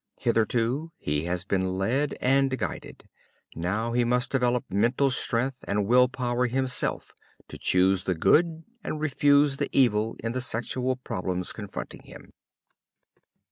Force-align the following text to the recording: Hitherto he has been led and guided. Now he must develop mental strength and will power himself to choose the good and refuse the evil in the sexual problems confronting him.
Hitherto 0.19 0.91
he 0.97 1.25
has 1.25 1.43
been 1.45 1.77
led 1.77 2.15
and 2.19 2.57
guided. 2.57 3.07
Now 3.53 3.93
he 3.93 4.03
must 4.03 4.31
develop 4.31 4.65
mental 4.67 5.11
strength 5.11 5.57
and 5.67 5.85
will 5.85 6.07
power 6.07 6.47
himself 6.47 7.13
to 7.49 7.59
choose 7.59 8.05
the 8.05 8.15
good 8.15 8.63
and 8.83 8.99
refuse 8.99 9.57
the 9.57 9.69
evil 9.71 10.15
in 10.23 10.31
the 10.31 10.41
sexual 10.41 10.95
problems 10.95 11.53
confronting 11.53 12.01
him. 12.01 12.33